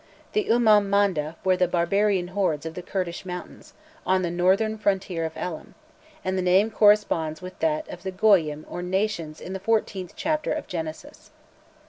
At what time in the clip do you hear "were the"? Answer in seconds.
1.43-1.67